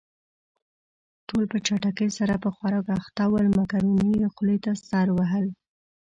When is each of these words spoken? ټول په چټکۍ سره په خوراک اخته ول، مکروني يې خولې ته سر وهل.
ټول 1.27 1.43
په 1.51 1.57
چټکۍ 1.65 2.09
سره 2.17 2.33
په 2.43 2.49
خوراک 2.55 2.87
اخته 2.99 3.23
ول، 3.31 3.47
مکروني 3.57 4.09
يې 4.21 4.27
خولې 4.35 4.57
ته 4.65 4.71
سر 4.87 5.07
وهل. 5.17 5.45